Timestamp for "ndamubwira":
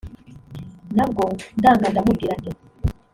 1.91-2.33